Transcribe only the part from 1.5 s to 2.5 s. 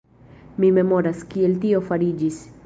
tio fariĝis.